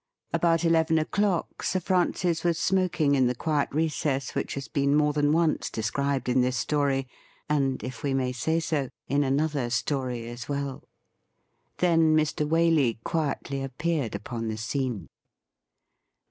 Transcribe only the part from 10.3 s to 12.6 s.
well. Then Mr.